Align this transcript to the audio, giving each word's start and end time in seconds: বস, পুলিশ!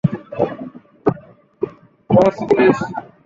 বস, 2.09 2.35
পুলিশ! 2.47 2.77